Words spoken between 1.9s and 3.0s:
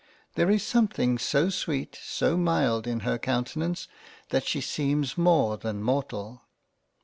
so mild